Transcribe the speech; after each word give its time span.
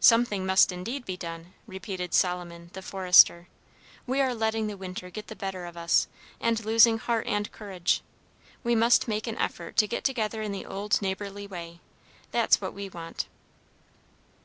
"Something 0.00 0.44
must 0.44 0.72
indeed 0.72 1.04
be 1.06 1.16
done!" 1.16 1.54
repeated 1.68 2.14
Solomon, 2.14 2.70
the 2.72 2.82
forester. 2.82 3.46
"We 4.08 4.20
are 4.20 4.34
letting 4.34 4.66
the 4.66 4.76
winter 4.76 5.08
get 5.08 5.28
the 5.28 5.36
better 5.36 5.66
of 5.66 5.76
us, 5.76 6.08
and 6.40 6.64
losing 6.64 6.98
heart 6.98 7.28
and 7.28 7.52
courage. 7.52 8.02
We 8.64 8.74
must 8.74 9.06
make 9.06 9.28
an 9.28 9.38
effort 9.38 9.76
to 9.76 9.86
get 9.86 10.02
together 10.02 10.42
in 10.42 10.50
the 10.50 10.66
old 10.66 11.00
neighborly 11.00 11.46
way; 11.46 11.78
that's 12.32 12.60
what 12.60 12.74
we 12.74 12.88
want." 12.88 13.28